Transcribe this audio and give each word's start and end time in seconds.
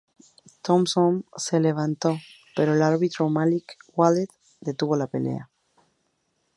Thompson 0.63 1.25
se 1.37 1.59
levantó, 1.59 2.17
pero 2.55 2.73
el 2.73 2.81
árbitro 2.81 3.29
Malik 3.29 3.73
Waleed 3.93 4.29
detuvo 4.59 4.95
la 4.95 5.05
pelea. 5.05 5.51